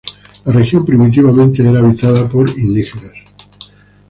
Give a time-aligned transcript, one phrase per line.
[0.45, 3.11] La región primitivamente era habitada por indígenas.